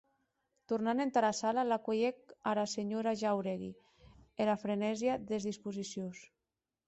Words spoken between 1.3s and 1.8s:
sala, la